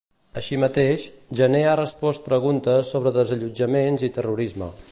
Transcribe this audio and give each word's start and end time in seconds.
Així 0.39 0.57
mateix, 0.61 1.03
Jané 1.41 1.61
ha 1.67 1.75
respost 1.81 2.25
preguntes 2.29 2.95
sobre 2.95 3.13
desallotjaments 3.19 4.07
i 4.09 4.11
terrorisme. 4.17 4.71